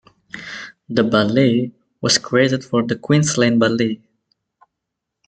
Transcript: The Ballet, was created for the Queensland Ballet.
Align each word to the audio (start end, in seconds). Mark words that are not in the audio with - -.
The 0.89 1.03
Ballet, 1.03 1.73
was 2.01 2.17
created 2.17 2.65
for 2.65 2.81
the 2.81 2.95
Queensland 2.95 3.59
Ballet. 3.59 4.01